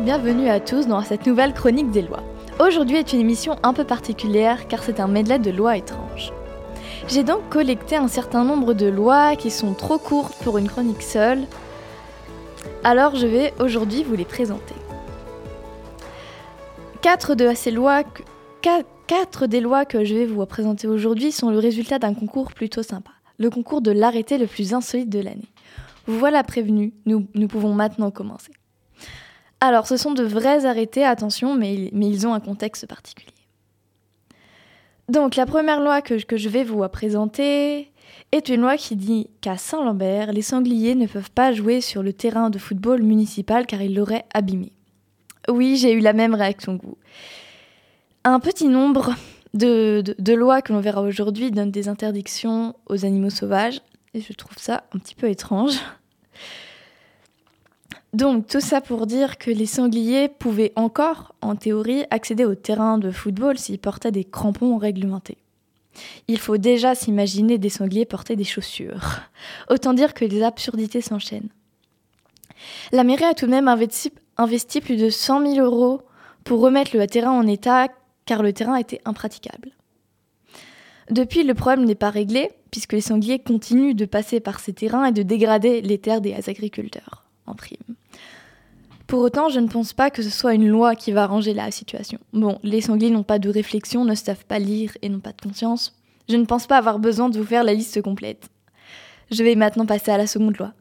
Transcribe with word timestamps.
bienvenue 0.00 0.48
à 0.48 0.60
tous 0.60 0.86
dans 0.86 1.02
cette 1.02 1.26
nouvelle 1.26 1.52
chronique 1.52 1.90
des 1.90 2.02
lois. 2.02 2.22
Aujourd'hui 2.60 2.98
est 2.98 3.12
une 3.12 3.20
émission 3.20 3.56
un 3.64 3.72
peu 3.72 3.82
particulière 3.82 4.68
car 4.68 4.84
c'est 4.84 5.00
un 5.00 5.08
medley 5.08 5.40
de 5.40 5.50
lois 5.50 5.76
étranges. 5.76 6.32
J'ai 7.08 7.24
donc 7.24 7.48
collecté 7.48 7.96
un 7.96 8.06
certain 8.06 8.44
nombre 8.44 8.74
de 8.74 8.86
lois 8.86 9.34
qui 9.34 9.50
sont 9.50 9.74
trop 9.74 9.98
courtes 9.98 10.36
pour 10.44 10.56
une 10.56 10.68
chronique 10.68 11.02
seule, 11.02 11.40
alors 12.84 13.16
je 13.16 13.26
vais 13.26 13.52
aujourd'hui 13.58 14.04
vous 14.04 14.14
les 14.14 14.24
présenter. 14.24 14.74
Quatre 17.00 17.34
de 17.34 17.52
ces 17.54 17.72
lois, 17.72 18.04
quatre 19.08 19.46
des 19.46 19.60
lois 19.60 19.84
que 19.84 20.04
je 20.04 20.14
vais 20.14 20.26
vous 20.26 20.46
présenter 20.46 20.86
aujourd'hui 20.86 21.32
sont 21.32 21.50
le 21.50 21.58
résultat 21.58 21.98
d'un 21.98 22.14
concours 22.14 22.52
plutôt 22.52 22.84
sympa, 22.84 23.10
le 23.38 23.50
concours 23.50 23.80
de 23.80 23.90
l'arrêté 23.90 24.38
le 24.38 24.46
plus 24.46 24.74
insolite 24.74 25.10
de 25.10 25.20
l'année. 25.20 25.52
Vous 26.06 26.18
voilà 26.18 26.44
prévenu, 26.44 26.92
nous 27.04 27.48
pouvons 27.48 27.74
maintenant 27.74 28.12
commencer. 28.12 28.52
Alors, 29.60 29.86
ce 29.86 29.96
sont 29.96 30.12
de 30.12 30.22
vrais 30.22 30.66
arrêtés, 30.66 31.04
attention, 31.04 31.54
mais, 31.54 31.74
ils 31.92 32.26
ont 32.26 32.34
un 32.34 32.40
contexte 32.40 32.86
particulier. 32.86 33.32
Donc, 35.08 35.36
la 35.36 35.46
première 35.46 35.80
loi 35.80 36.00
que, 36.00 36.18
je 36.18 36.48
vais 36.48 36.64
vous 36.64 36.86
présenter 36.88 37.90
est 38.30 38.48
une 38.48 38.60
loi 38.60 38.76
qui 38.76 38.94
dit 38.94 39.30
qu'à 39.40 39.56
Saint-Lambert, 39.56 40.32
les 40.32 40.42
sangliers 40.42 40.94
ne 40.94 41.06
peuvent 41.06 41.30
pas 41.30 41.52
jouer 41.52 41.80
sur 41.80 42.02
le 42.02 42.12
terrain 42.12 42.50
de 42.50 42.58
football 42.58 43.02
municipal 43.02 43.66
car 43.66 43.82
ils 43.82 43.94
l'auraient 43.94 44.26
abîmé. 44.32 44.72
Oui, 45.48 45.76
j'ai 45.76 45.92
eu 45.92 46.00
la 46.00 46.12
même 46.12 46.34
réaction 46.34 46.78
que 46.78 46.86
vous. 46.86 46.98
Un 48.24 48.38
petit 48.38 48.68
nombre 48.68 49.14
de 49.54 50.34
lois 50.34 50.62
que 50.62 50.72
l'on 50.72 50.80
verra 50.80 51.00
aujourd'hui 51.00 51.50
donnent 51.50 51.70
des 51.70 51.88
interdictions 51.88 52.76
aux 52.86 53.04
animaux 53.04 53.30
sauvages, 53.30 53.80
et 54.14 54.20
je 54.20 54.32
trouve 54.34 54.58
ça 54.58 54.84
un 54.94 54.98
petit 54.98 55.14
peu 55.14 55.28
étrange. 55.28 55.80
Donc 58.14 58.46
tout 58.46 58.60
ça 58.60 58.80
pour 58.80 59.06
dire 59.06 59.36
que 59.36 59.50
les 59.50 59.66
sangliers 59.66 60.28
pouvaient 60.28 60.72
encore, 60.76 61.34
en 61.42 61.56
théorie, 61.56 62.04
accéder 62.10 62.44
au 62.44 62.54
terrain 62.54 62.98
de 62.98 63.10
football 63.10 63.58
s'ils 63.58 63.78
portaient 63.78 64.12
des 64.12 64.24
crampons 64.24 64.78
réglementés. 64.78 65.36
Il 66.26 66.38
faut 66.38 66.56
déjà 66.56 66.94
s'imaginer 66.94 67.58
des 67.58 67.68
sangliers 67.68 68.06
porter 68.06 68.36
des 68.36 68.44
chaussures. 68.44 69.20
Autant 69.70 69.92
dire 69.92 70.14
que 70.14 70.24
les 70.24 70.42
absurdités 70.42 71.00
s'enchaînent. 71.00 71.50
La 72.92 73.04
mairie 73.04 73.24
a 73.24 73.34
tout 73.34 73.46
de 73.46 73.50
même 73.50 73.68
investi, 73.68 74.80
plus 74.80 74.96
de 74.96 75.10
100 75.10 75.54
000 75.54 75.64
euros 75.64 76.02
pour 76.44 76.60
remettre 76.60 76.96
le 76.96 77.06
terrain 77.06 77.32
en 77.32 77.46
état 77.46 77.88
car 78.24 78.42
le 78.42 78.52
terrain 78.52 78.76
était 78.76 79.00
impraticable. 79.04 79.72
Depuis, 81.10 81.42
le 81.42 81.54
problème 81.54 81.86
n'est 81.86 81.94
pas 81.94 82.10
réglé, 82.10 82.50
puisque 82.70 82.92
les 82.92 83.00
sangliers 83.00 83.38
continuent 83.38 83.94
de 83.94 84.04
passer 84.04 84.40
par 84.40 84.60
ces 84.60 84.74
terrains 84.74 85.06
et 85.06 85.12
de 85.12 85.22
dégrader 85.22 85.80
les 85.80 85.98
terres 85.98 86.20
des 86.20 86.34
agriculteurs 86.48 87.24
en 87.46 87.54
prime. 87.54 87.96
Pour 89.08 89.20
autant, 89.20 89.48
je 89.48 89.58
ne 89.58 89.68
pense 89.68 89.94
pas 89.94 90.10
que 90.10 90.22
ce 90.22 90.28
soit 90.28 90.52
une 90.52 90.68
loi 90.68 90.94
qui 90.94 91.12
va 91.12 91.22
arranger 91.22 91.54
la 91.54 91.70
situation. 91.70 92.18
Bon, 92.34 92.58
les 92.62 92.82
sangliers 92.82 93.08
n'ont 93.08 93.22
pas 93.22 93.38
de 93.38 93.48
réflexion, 93.48 94.04
ne 94.04 94.14
savent 94.14 94.44
pas 94.44 94.58
lire 94.58 94.92
et 95.00 95.08
n'ont 95.08 95.18
pas 95.18 95.32
de 95.32 95.40
conscience. 95.40 95.98
Je 96.28 96.36
ne 96.36 96.44
pense 96.44 96.66
pas 96.66 96.76
avoir 96.76 96.98
besoin 96.98 97.30
de 97.30 97.38
vous 97.38 97.46
faire 97.46 97.64
la 97.64 97.72
liste 97.72 98.02
complète. 98.02 98.50
Je 99.30 99.42
vais 99.42 99.54
maintenant 99.54 99.86
passer 99.86 100.10
à 100.10 100.18
la 100.18 100.26
seconde 100.26 100.58
loi. 100.58 100.74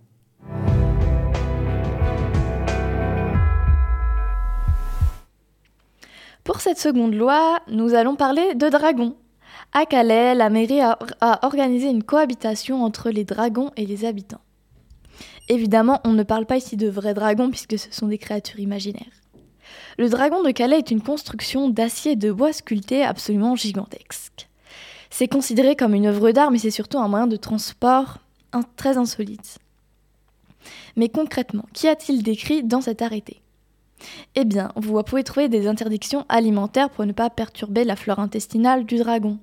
Pour 6.44 6.59
cette 6.59 6.80
seconde 6.80 7.14
loi, 7.16 7.59
nous 7.70 7.94
allons 7.94 8.17
parler 8.17 8.55
de 8.55 8.67
dragons. 8.67 9.16
À 9.72 9.86
Calais, 9.86 10.36
la 10.36 10.50
mairie 10.50 10.81
a, 10.81 11.00
a 11.22 11.45
organisé 11.45 11.88
une 11.88 12.03
cohabitation 12.03 12.83
entre 12.83 13.09
les 13.09 13.23
dragons 13.23 13.72
et 13.78 13.86
les 13.86 14.03
habitants. 14.03 14.42
Évidemment, 15.50 16.02
on 16.04 16.14
ne 16.14 16.23
parle 16.23 16.45
pas 16.45 16.58
ici 16.58 16.78
de 16.78 16.89
vrais 16.89 17.14
dragons 17.14 17.50
puisque 17.50 17.80
ce 17.80 17.92
sont 17.92 18.08
des 18.08 18.17
créatures 18.17 18.60
imaginaires. 18.60 19.05
Le 19.98 20.10
dragon 20.10 20.44
de 20.44 20.52
Calais 20.52 20.78
est 20.78 20.92
une 20.92 21.02
construction 21.02 21.70
d'acier 21.70 22.14
et 22.14 22.16
de 22.16 22.32
bois 22.32 22.54
sculpté 22.54 23.04
absolument 23.04 23.56
gigantesque. 23.56 24.48
C'est 25.10 25.27
considéré 25.27 25.76
comme 25.76 25.94
une 25.94 26.06
œuvre 26.06 26.32
d'art, 26.32 26.52
mais 26.52 26.60
c'est 26.60 26.72
surtout 26.72 27.00
un 27.00 27.08
moyen 27.08 27.27
de 27.27 27.38
transport 27.38 28.20
très 28.76 28.98
insolite. 28.98 29.60
Mais 30.95 31.10
concrètement, 31.10 31.66
qu'y 31.73 31.88
a-t-il 31.88 32.23
décrit 32.23 32.64
dans 32.64 32.82
cet 32.82 33.02
arrêté? 33.02 33.42
Eh 34.36 34.45
bien, 34.45 34.72
vous 34.76 35.02
pouvez 35.04 35.23
trouver 35.23 35.50
des 35.50 35.67
interdictions 35.67 36.26
alimentaires 36.30 36.89
pour 36.89 37.06
ne 37.06 37.14
pas 37.14 37.30
perturber 37.30 37.83
la 37.83 37.95
flore 37.95 38.20
intestinale 38.20 38.86
du 38.86 38.98
dragon. 38.98 39.39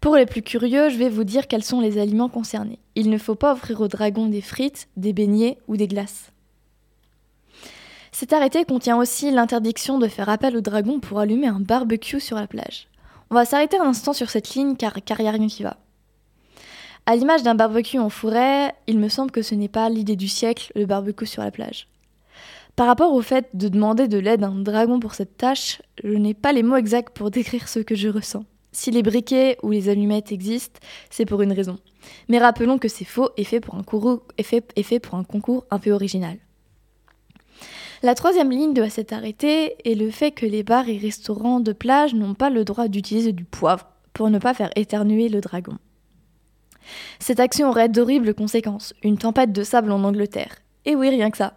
Pour 0.00 0.16
les 0.16 0.24
plus 0.24 0.40
curieux, 0.40 0.88
je 0.88 0.96
vais 0.96 1.10
vous 1.10 1.24
dire 1.24 1.46
quels 1.46 1.62
sont 1.62 1.80
les 1.80 1.98
aliments 1.98 2.30
concernés. 2.30 2.78
Il 2.94 3.10
ne 3.10 3.18
faut 3.18 3.34
pas 3.34 3.52
offrir 3.52 3.82
aux 3.82 3.88
dragons 3.88 4.28
des 4.28 4.40
frites, 4.40 4.88
des 4.96 5.12
beignets 5.12 5.58
ou 5.68 5.76
des 5.76 5.88
glaces. 5.88 6.32
Cet 8.10 8.32
arrêté 8.32 8.64
contient 8.64 8.96
aussi 8.96 9.30
l'interdiction 9.30 9.98
de 9.98 10.08
faire 10.08 10.30
appel 10.30 10.56
aux 10.56 10.62
dragons 10.62 11.00
pour 11.00 11.20
allumer 11.20 11.48
un 11.48 11.60
barbecue 11.60 12.18
sur 12.18 12.36
la 12.36 12.46
plage. 12.46 12.88
On 13.30 13.34
va 13.34 13.44
s'arrêter 13.44 13.78
un 13.78 13.88
instant 13.88 14.14
sur 14.14 14.30
cette 14.30 14.54
ligne 14.54 14.74
car 14.74 14.94
il 14.96 15.22
n'y 15.22 15.28
a 15.28 15.32
rien 15.32 15.46
qui 15.48 15.62
va. 15.62 15.76
À 17.04 17.14
l'image 17.14 17.42
d'un 17.42 17.54
barbecue 17.54 17.98
en 17.98 18.08
forêt, 18.08 18.74
il 18.86 18.98
me 18.98 19.08
semble 19.08 19.30
que 19.30 19.42
ce 19.42 19.54
n'est 19.54 19.68
pas 19.68 19.90
l'idée 19.90 20.16
du 20.16 20.28
siècle, 20.28 20.72
le 20.74 20.86
barbecue 20.86 21.26
sur 21.26 21.42
la 21.42 21.50
plage. 21.50 21.88
Par 22.74 22.86
rapport 22.86 23.12
au 23.12 23.20
fait 23.20 23.48
de 23.52 23.68
demander 23.68 24.08
de 24.08 24.18
l'aide 24.18 24.44
à 24.44 24.48
un 24.48 24.62
dragon 24.62 24.98
pour 24.98 25.14
cette 25.14 25.36
tâche, 25.36 25.82
je 26.02 26.14
n'ai 26.14 26.34
pas 26.34 26.52
les 26.52 26.62
mots 26.62 26.76
exacts 26.76 27.14
pour 27.14 27.30
décrire 27.30 27.68
ce 27.68 27.80
que 27.80 27.94
je 27.94 28.08
ressens. 28.08 28.44
Si 28.72 28.90
les 28.90 29.02
briquets 29.02 29.56
ou 29.62 29.70
les 29.70 29.88
allumettes 29.88 30.32
existent, 30.32 30.80
c'est 31.10 31.26
pour 31.26 31.42
une 31.42 31.52
raison. 31.52 31.78
Mais 32.28 32.38
rappelons 32.38 32.78
que 32.78 32.88
c'est 32.88 33.04
faux 33.04 33.30
et 33.36 33.44
fait 33.44 33.60
pour 33.60 33.74
un, 33.74 33.82
concours, 33.82 35.64
un 35.70 35.78
peu 35.78 35.90
original. 35.90 36.38
La 38.02 38.14
troisième 38.14 38.50
ligne 38.50 38.72
de 38.72 38.88
cet 38.88 39.12
arrêté 39.12 39.74
est 39.84 39.94
le 39.94 40.10
fait 40.10 40.30
que 40.30 40.46
les 40.46 40.62
bars 40.62 40.88
et 40.88 40.96
restaurants 40.96 41.60
de 41.60 41.72
plage 41.72 42.14
n'ont 42.14 42.34
pas 42.34 42.48
le 42.48 42.64
droit 42.64 42.88
d'utiliser 42.88 43.32
du 43.32 43.44
poivre 43.44 43.86
pour 44.14 44.30
ne 44.30 44.38
pas 44.38 44.54
faire 44.54 44.70
éternuer 44.76 45.28
le 45.28 45.40
dragon. 45.40 45.76
Cette 47.18 47.40
action 47.40 47.68
aurait 47.68 47.88
d'horribles 47.88 48.34
conséquences, 48.34 48.94
une 49.02 49.18
tempête 49.18 49.52
de 49.52 49.62
sable 49.62 49.92
en 49.92 50.02
Angleterre. 50.02 50.56
Et 50.86 50.96
oui, 50.96 51.10
rien 51.10 51.30
que 51.30 51.36
ça. 51.36 51.54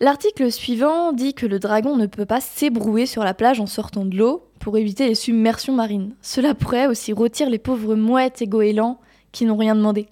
L'article 0.00 0.50
suivant 0.50 1.12
dit 1.12 1.34
que 1.34 1.46
le 1.46 1.60
dragon 1.60 1.96
ne 1.96 2.06
peut 2.06 2.26
pas 2.26 2.40
s'ébrouer 2.40 3.06
sur 3.06 3.22
la 3.22 3.34
plage 3.34 3.60
en 3.60 3.66
sortant 3.66 4.04
de 4.04 4.16
l'eau, 4.16 4.50
pour 4.64 4.78
éviter 4.78 5.06
les 5.06 5.14
submersions 5.14 5.74
marines. 5.74 6.14
Cela 6.22 6.54
pourrait 6.54 6.86
aussi 6.86 7.12
rôtir 7.12 7.50
les 7.50 7.58
pauvres 7.58 7.96
mouettes 7.96 8.40
et 8.40 8.46
goélands 8.46 8.98
qui 9.30 9.44
n'ont 9.44 9.58
rien 9.58 9.74
demandé. 9.74 10.08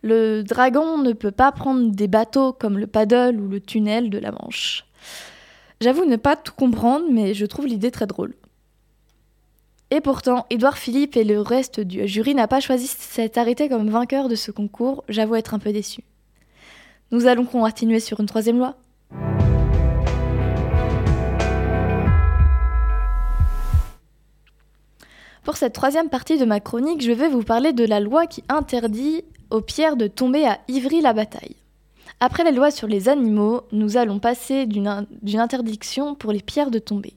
Le 0.00 0.40
dragon 0.42 0.96
ne 0.96 1.12
peut 1.12 1.30
pas 1.30 1.52
prendre 1.52 1.90
des 1.90 2.08
bateaux 2.08 2.54
comme 2.54 2.78
le 2.78 2.86
paddle 2.86 3.38
ou 3.38 3.46
le 3.46 3.60
tunnel 3.60 4.08
de 4.08 4.16
la 4.16 4.32
Manche. 4.32 4.86
J'avoue 5.82 6.06
ne 6.06 6.16
pas 6.16 6.34
tout 6.34 6.54
comprendre, 6.54 7.04
mais 7.10 7.34
je 7.34 7.44
trouve 7.44 7.66
l'idée 7.66 7.90
très 7.90 8.06
drôle. 8.06 8.34
Et 9.90 10.00
pourtant, 10.00 10.46
Édouard 10.48 10.78
Philippe 10.78 11.18
et 11.18 11.24
le 11.24 11.42
reste 11.42 11.80
du 11.80 12.08
jury 12.08 12.34
n'a 12.34 12.48
pas 12.48 12.60
choisi 12.60 12.86
cet 12.86 13.36
arrêté 13.36 13.68
comme 13.68 13.90
vainqueur 13.90 14.30
de 14.30 14.34
ce 14.34 14.50
concours, 14.50 15.04
j'avoue 15.10 15.34
être 15.34 15.52
un 15.52 15.58
peu 15.58 15.74
déçu. 15.74 16.04
Nous 17.10 17.26
allons 17.26 17.44
continuer 17.44 18.00
sur 18.00 18.18
une 18.20 18.26
troisième 18.26 18.58
loi. 18.58 18.76
Pour 25.48 25.56
cette 25.56 25.72
troisième 25.72 26.10
partie 26.10 26.36
de 26.36 26.44
ma 26.44 26.60
chronique, 26.60 27.00
je 27.00 27.10
vais 27.10 27.30
vous 27.30 27.42
parler 27.42 27.72
de 27.72 27.86
la 27.86 28.00
loi 28.00 28.26
qui 28.26 28.44
interdit 28.50 29.24
aux 29.48 29.62
pierres 29.62 29.96
de 29.96 30.06
tomber 30.06 30.46
à 30.46 30.58
Ivry-la-Bataille. 30.68 31.56
Après 32.20 32.44
la 32.44 32.50
loi 32.50 32.70
sur 32.70 32.86
les 32.86 33.08
animaux, 33.08 33.62
nous 33.72 33.96
allons 33.96 34.18
passer 34.18 34.66
d'une 34.66 35.40
interdiction 35.40 36.14
pour 36.14 36.32
les 36.32 36.42
pierres 36.42 36.70
de 36.70 36.78
tomber. 36.78 37.14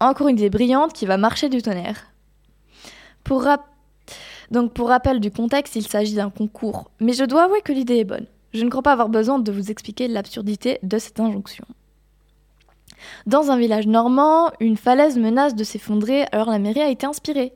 Encore 0.00 0.26
une 0.26 0.36
idée 0.36 0.50
brillante 0.50 0.92
qui 0.92 1.06
va 1.06 1.16
marcher 1.16 1.48
du 1.48 1.62
tonnerre. 1.62 2.06
Pour 3.22 3.46
pour 4.74 4.88
rappel 4.88 5.20
du 5.20 5.30
contexte, 5.30 5.76
il 5.76 5.86
s'agit 5.86 6.14
d'un 6.14 6.30
concours, 6.30 6.90
mais 6.98 7.12
je 7.12 7.22
dois 7.22 7.44
avouer 7.44 7.60
que 7.60 7.72
l'idée 7.72 7.98
est 7.98 8.04
bonne. 8.04 8.26
Je 8.52 8.64
ne 8.64 8.68
crois 8.68 8.82
pas 8.82 8.94
avoir 8.94 9.10
besoin 9.10 9.38
de 9.38 9.52
vous 9.52 9.70
expliquer 9.70 10.08
l'absurdité 10.08 10.80
de 10.82 10.98
cette 10.98 11.20
injonction. 11.20 11.66
Dans 13.26 13.52
un 13.52 13.56
village 13.56 13.86
normand, 13.86 14.50
une 14.58 14.76
falaise 14.76 15.16
menace 15.16 15.54
de 15.54 15.62
s'effondrer, 15.62 16.24
alors 16.32 16.50
la 16.50 16.58
mairie 16.58 16.80
a 16.80 16.90
été 16.90 17.06
inspirée. 17.06 17.52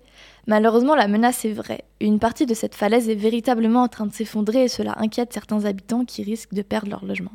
Malheureusement, 0.46 0.94
la 0.94 1.08
menace 1.08 1.44
est 1.44 1.52
vraie. 1.52 1.84
Une 2.00 2.18
partie 2.18 2.46
de 2.46 2.54
cette 2.54 2.74
falaise 2.74 3.08
est 3.08 3.14
véritablement 3.14 3.82
en 3.82 3.88
train 3.88 4.06
de 4.06 4.12
s'effondrer 4.12 4.64
et 4.64 4.68
cela 4.68 4.94
inquiète 4.98 5.32
certains 5.32 5.64
habitants 5.64 6.04
qui 6.04 6.22
risquent 6.22 6.54
de 6.54 6.62
perdre 6.62 6.90
leur 6.90 7.04
logement. 7.04 7.32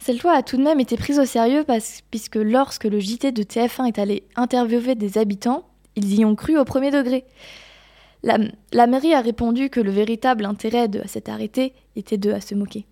Cette 0.00 0.22
loi 0.22 0.32
a 0.32 0.42
tout 0.42 0.56
de 0.56 0.62
même 0.62 0.80
été 0.80 0.96
prise 0.96 1.18
au 1.18 1.24
sérieux 1.24 1.64
puisque 2.10 2.36
lorsque 2.36 2.84
le 2.84 2.98
JT 2.98 3.32
de 3.32 3.42
TF1 3.42 3.86
est 3.86 3.98
allé 3.98 4.24
interviewer 4.36 4.94
des 4.94 5.18
habitants, 5.18 5.68
ils 5.96 6.18
y 6.18 6.24
ont 6.24 6.34
cru 6.34 6.58
au 6.58 6.64
premier 6.64 6.90
degré. 6.90 7.24
La, 8.22 8.38
la 8.72 8.86
mairie 8.86 9.14
a 9.14 9.20
répondu 9.20 9.70
que 9.70 9.80
le 9.80 9.90
véritable 9.90 10.44
intérêt 10.44 10.88
de 10.88 11.02
cet 11.06 11.28
arrêté 11.28 11.72
était 11.94 12.18
de 12.18 12.32
à 12.32 12.40
se 12.40 12.54
moquer. 12.54 12.86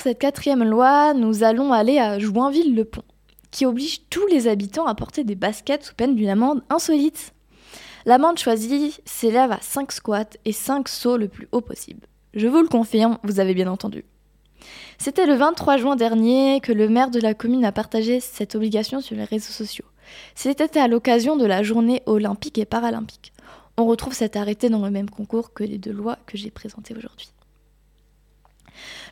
Cette 0.00 0.18
quatrième 0.18 0.62
loi, 0.62 1.14
nous 1.14 1.42
allons 1.42 1.72
aller 1.72 1.98
à 1.98 2.18
Joinville-le-Pont, 2.18 3.02
qui 3.50 3.66
oblige 3.66 4.02
tous 4.08 4.26
les 4.28 4.46
habitants 4.46 4.86
à 4.86 4.94
porter 4.94 5.24
des 5.24 5.34
baskets 5.34 5.84
sous 5.84 5.94
peine 5.94 6.14
d'une 6.14 6.28
amende 6.28 6.62
insolite. 6.70 7.32
L'amende 8.04 8.38
choisie 8.38 8.96
s'élève 9.04 9.50
à 9.50 9.58
5 9.60 9.90
squats 9.90 10.36
et 10.44 10.52
5 10.52 10.88
sauts 10.88 11.16
le 11.16 11.26
plus 11.26 11.48
haut 11.50 11.60
possible. 11.60 12.06
Je 12.34 12.46
vous 12.46 12.60
le 12.60 12.68
confirme, 12.68 13.18
vous 13.24 13.40
avez 13.40 13.54
bien 13.54 13.66
entendu. 13.66 14.04
C'était 14.98 15.26
le 15.26 15.34
23 15.34 15.76
juin 15.78 15.96
dernier 15.96 16.60
que 16.60 16.72
le 16.72 16.88
maire 16.88 17.10
de 17.10 17.20
la 17.20 17.34
commune 17.34 17.64
a 17.64 17.72
partagé 17.72 18.20
cette 18.20 18.54
obligation 18.54 19.00
sur 19.00 19.16
les 19.16 19.24
réseaux 19.24 19.52
sociaux. 19.52 19.86
C'était 20.34 20.78
à 20.78 20.86
l'occasion 20.86 21.36
de 21.36 21.46
la 21.46 21.62
journée 21.62 22.02
olympique 22.06 22.58
et 22.58 22.64
paralympique. 22.64 23.32
On 23.76 23.86
retrouve 23.86 24.14
cet 24.14 24.36
arrêté 24.36 24.70
dans 24.70 24.84
le 24.84 24.90
même 24.90 25.10
concours 25.10 25.52
que 25.52 25.64
les 25.64 25.78
deux 25.78 25.92
lois 25.92 26.18
que 26.26 26.38
j'ai 26.38 26.50
présentées 26.50 26.94
aujourd'hui. 26.96 27.28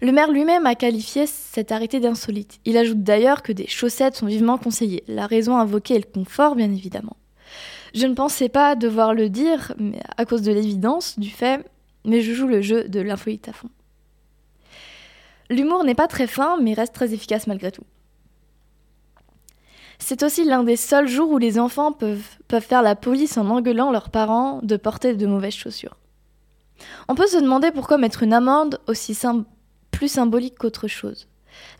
Le 0.02 0.12
maire 0.12 0.30
lui-même 0.30 0.66
a 0.66 0.74
qualifié 0.74 1.26
cet 1.26 1.72
arrêté 1.72 2.00
d'insolite. 2.00 2.60
Il 2.64 2.76
ajoute 2.76 3.02
d'ailleurs 3.02 3.42
que 3.42 3.52
des 3.52 3.66
chaussettes 3.66 4.16
sont 4.16 4.26
vivement 4.26 4.58
conseillées. 4.58 5.04
La 5.08 5.26
raison 5.26 5.56
invoquée 5.56 5.94
est 5.96 6.06
le 6.06 6.12
confort, 6.12 6.56
bien 6.56 6.70
évidemment. 6.70 7.16
Je 7.94 8.06
ne 8.06 8.14
pensais 8.14 8.48
pas 8.48 8.74
devoir 8.74 9.14
le 9.14 9.28
dire, 9.28 9.72
mais 9.78 10.00
à 10.16 10.24
cause 10.24 10.42
de 10.42 10.52
l'évidence 10.52 11.18
du 11.18 11.30
fait, 11.30 11.64
mais 12.04 12.20
je 12.20 12.32
joue 12.32 12.48
le 12.48 12.60
jeu 12.60 12.88
de 12.88 13.00
l'infolite 13.00 13.48
à 13.48 13.52
fond. 13.52 13.70
L'humour 15.50 15.84
n'est 15.84 15.94
pas 15.94 16.08
très 16.08 16.26
fin, 16.26 16.58
mais 16.60 16.74
reste 16.74 16.94
très 16.94 17.14
efficace 17.14 17.46
malgré 17.46 17.70
tout. 17.70 17.84
C'est 19.98 20.22
aussi 20.22 20.44
l'un 20.44 20.64
des 20.64 20.76
seuls 20.76 21.08
jours 21.08 21.30
où 21.30 21.38
les 21.38 21.58
enfants 21.58 21.92
peuvent, 21.92 22.26
peuvent 22.48 22.64
faire 22.64 22.82
la 22.82 22.96
police 22.96 23.38
en 23.38 23.48
engueulant 23.48 23.92
leurs 23.92 24.10
parents 24.10 24.60
de 24.62 24.76
porter 24.76 25.14
de 25.14 25.26
mauvaises 25.26 25.54
chaussures. 25.54 25.96
On 27.08 27.14
peut 27.14 27.26
se 27.26 27.36
demander 27.36 27.70
pourquoi 27.70 27.98
mettre 27.98 28.22
une 28.22 28.32
amende 28.32 28.80
aussi 28.88 29.14
symbolique 30.08 30.58
qu'autre 30.58 30.88
chose. 30.88 31.28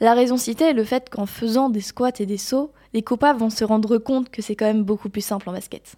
La 0.00 0.14
raison 0.14 0.36
citée 0.36 0.70
est 0.70 0.72
le 0.72 0.84
fait 0.84 1.10
qu'en 1.10 1.26
faisant 1.26 1.68
des 1.68 1.80
squats 1.80 2.20
et 2.20 2.26
des 2.26 2.38
sauts, 2.38 2.72
les 2.92 3.02
coupables 3.02 3.38
vont 3.38 3.50
se 3.50 3.64
rendre 3.64 3.98
compte 3.98 4.30
que 4.30 4.42
c'est 4.42 4.54
quand 4.54 4.66
même 4.66 4.84
beaucoup 4.84 5.08
plus 5.08 5.20
simple 5.20 5.48
en 5.48 5.52
basket. 5.52 5.96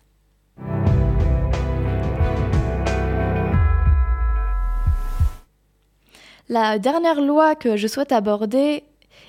La 6.49 6.79
dernière 6.79 7.21
loi 7.21 7.55
que 7.57 7.77
je 7.77 7.89
souhaite 7.89 8.13
aborder 8.13 8.85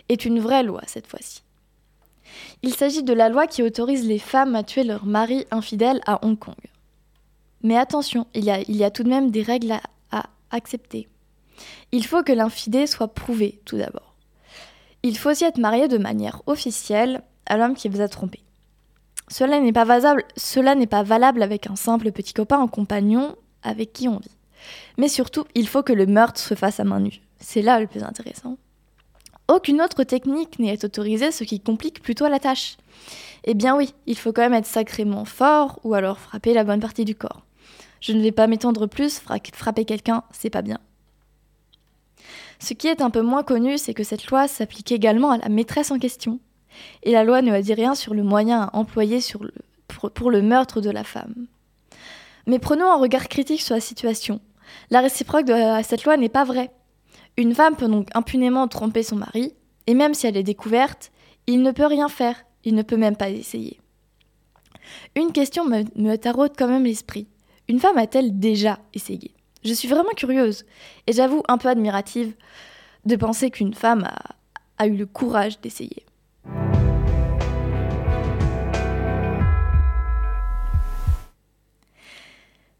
est 0.08 0.26
une 0.26 0.40
vraie 0.40 0.64
loi 0.64 0.82
cette 0.86 1.08
fois-ci. 1.08 1.42
Il 2.62 2.76
s'agit 2.76 3.04
de 3.04 3.14
la 3.14 3.30
loi 3.30 3.48
qui 3.48 3.64
autorise 3.64 4.06
les 4.06 4.20
femmes 4.20 4.56
à 4.56 4.64
tuer 4.64 4.84
leur 4.84 5.06
mari 5.06 5.46
infidèle 5.52 6.02
à 6.06 6.24
Hong 6.26 6.38
Kong. 6.38 6.56
Mais 7.64 7.78
attention, 7.78 8.28
il 8.36 8.44
y 8.46 8.84
a, 8.84 8.92
tout 8.92 9.04
de 9.04 9.10
même 9.10 9.32
des 9.32 9.42
règles 9.42 9.80
à 10.12 10.24
accepter. 10.52 11.08
Il 11.92 12.06
faut 12.06 12.24
que 12.24 12.32
l'infidèle 12.32 12.88
soit 12.88 13.14
prouvé 13.14 13.62
tout 13.66 13.78
d'abord. 13.78 14.16
Il 15.04 15.18
faut 15.18 15.30
aussi 15.30 15.46
être 15.46 15.60
marié 15.60 15.88
de 15.88 15.98
manière 15.98 16.42
officielle 16.48 17.22
à 17.46 17.58
l'homme 17.58 17.76
qui 17.76 17.90
vous 17.90 18.02
a 18.02 18.08
trompé. 18.08 18.42
Cela 19.30 19.60
n'est 19.60 19.74
pas, 19.74 19.86
pas 19.86 21.04
valable 21.04 21.44
avec 21.44 21.70
un 21.70 21.76
simple 21.76 22.12
petit 22.12 22.34
copain 22.34 22.58
en 22.58 22.68
compagnon 22.68 23.36
avec 23.64 23.94
qui 23.94 24.08
on 24.08 24.20
vit. 24.20 24.38
Mais 24.98 25.08
surtout, 25.08 25.46
il 25.54 25.68
faut 25.68 25.84
que 25.84 25.94
le 25.94 26.06
meurtre 26.06 26.40
se 26.40 26.56
fasse 26.56 26.80
à 26.80 26.84
main 26.84 27.00
nue. 27.00 27.22
C'est 27.40 27.62
là 27.62 27.80
le 27.80 27.88
plus 27.88 28.04
intéressant. 28.04 28.58
Aucune 29.48 29.82
autre 29.82 30.04
technique 30.04 30.60
n'est 30.60 30.84
autorisée, 30.84 31.32
ce 31.32 31.44
qui 31.44 31.60
complique 31.60 32.02
plutôt 32.02 32.28
la 32.28 32.40
tâche. 32.40 32.78
Eh 33.46 33.54
bien 33.54 33.78
oui, 33.78 33.94
il 34.06 34.18
faut 34.18 34.34
quand 34.34 34.42
même 34.42 34.54
être 34.54 34.66
sacrément 34.66 35.24
fort 35.24 35.80
ou 35.84 35.94
alors 35.94 36.20
frapper 36.20 36.54
la 36.54 36.66
bonne 36.66 36.82
partie 36.82 37.06
du 37.06 37.16
corps. 37.16 37.44
Je 38.02 38.12
ne 38.12 38.22
vais 38.22 38.34
pas 38.34 38.48
m'étendre 38.48 38.88
plus, 38.88 39.22
frapper 39.54 39.86
quelqu'un, 39.86 40.24
c'est 40.32 40.50
pas 40.50 40.62
bien. 40.62 40.80
Ce 42.60 42.74
qui 42.74 42.88
est 42.88 43.02
un 43.02 43.10
peu 43.10 43.22
moins 43.22 43.44
connu, 43.44 43.78
c'est 43.78 43.94
que 43.94 44.04
cette 44.04 44.28
loi 44.28 44.48
s'applique 44.48 44.92
également 44.92 45.32
à 45.32 45.38
la 45.38 45.50
maîtresse 45.50 45.92
en 45.92 46.00
question. 46.00 46.40
Et 47.04 47.12
la 47.12 47.24
loi 47.24 47.42
ne 47.42 47.60
dit 47.62 47.74
rien 47.74 47.96
sur 47.96 48.14
le 48.14 48.24
moyen 48.24 48.64
à 48.64 48.76
employer 48.76 49.20
pour 50.14 50.32
le 50.32 50.42
meurtre 50.42 50.82
de 50.82 50.90
la 50.90 51.04
femme. 51.04 51.48
Mais 52.46 52.60
prenons 52.60 52.92
un 52.92 52.98
regard 52.98 53.28
critique 53.28 53.62
sur 53.62 53.76
la 53.76 53.82
situation. 53.82 54.40
La 54.90 55.02
réciproque 55.02 55.46
de 55.46 55.54
cette 55.84 56.04
loi 56.04 56.18
n'est 56.18 56.30
pas 56.30 56.44
vraie. 56.44 56.72
Une 57.38 57.54
femme 57.54 57.76
peut 57.76 57.88
donc 57.88 58.10
impunément 58.16 58.68
tromper 58.68 59.04
son 59.04 59.18
mari, 59.18 59.54
et 59.86 59.94
même 59.94 60.14
si 60.14 60.28
elle 60.28 60.38
est 60.38 60.44
découverte, 60.44 61.12
il 61.46 61.62
ne 61.62 61.72
peut 61.72 61.86
rien 61.86 62.10
faire, 62.10 62.36
il 62.64 62.76
ne 62.76 62.82
peut 62.82 62.98
même 62.98 63.16
pas 63.16 63.30
essayer. 63.30 63.80
Une 65.16 65.32
question 65.32 65.66
me, 65.66 65.84
me 65.96 66.16
taraude 66.16 66.54
quand 66.58 66.68
même 66.68 66.86
l'esprit. 66.86 67.28
Une 67.68 67.80
femme 67.80 67.98
a-t-elle 67.98 68.40
déjà 68.40 68.80
essayé? 68.94 69.32
Je 69.64 69.74
suis 69.74 69.88
vraiment 69.88 70.14
curieuse, 70.16 70.66
et 71.08 71.14
j'avoue 71.14 71.44
un 71.48 71.58
peu 71.58 71.70
admirative 71.70 72.34
de 73.06 73.16
penser 73.16 73.50
qu'une 73.50 73.74
femme 73.74 74.08
a 74.78 74.88
eu 74.88 74.96
le 74.96 75.06
courage 75.06 75.60
d'essayer. 75.62 76.06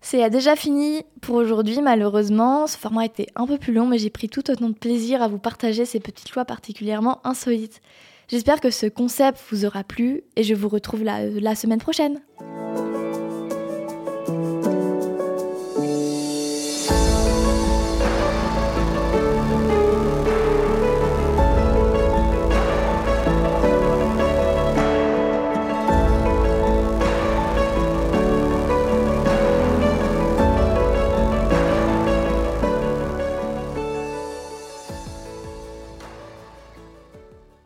C'est 0.10 0.30
déjà 0.30 0.56
fini 0.56 1.04
pour 1.20 1.36
aujourd'hui, 1.36 1.82
malheureusement. 1.82 2.66
Ce 2.68 2.78
format 2.78 3.06
était 3.06 3.28
un 3.36 3.46
peu 3.46 3.58
plus 3.58 3.74
long, 3.74 3.88
mais 3.88 3.98
j'ai 3.98 4.10
pris 4.10 4.30
tout 4.30 4.50
autant 4.50 4.70
de 4.70 4.74
plaisir 4.74 5.22
à 5.22 5.28
vous 5.28 5.38
partager 5.38 5.84
ces 5.84 6.00
petites 6.00 6.34
lois 6.34 6.46
particulièrement 6.46 7.20
insolites. 7.28 7.82
J'espère 8.30 8.62
que 8.62 8.70
ce 8.70 8.86
concept 8.86 9.38
vous 9.52 9.66
aura 9.66 9.84
plu 9.84 10.24
et 10.38 10.44
je 10.44 10.54
vous 10.54 10.70
retrouve 10.70 11.04
la, 11.04 11.26
la 11.26 11.56
semaine 11.56 11.80
prochaine. 11.80 12.22